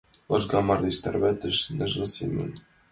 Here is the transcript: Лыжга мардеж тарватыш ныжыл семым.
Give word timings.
Лыжга 0.31 0.59
мардеж 0.67 0.97
тарватыш 1.03 1.57
ныжыл 1.77 2.07
семым. 2.15 2.49